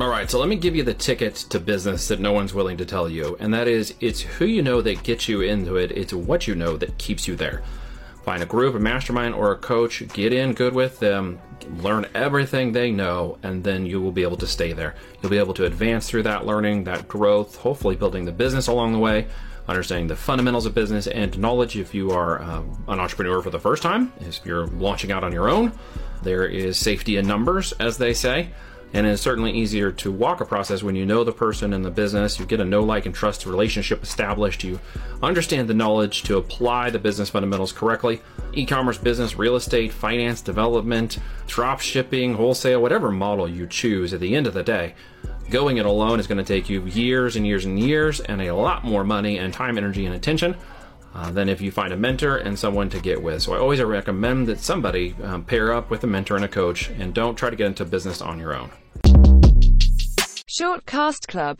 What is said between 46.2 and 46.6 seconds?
is going to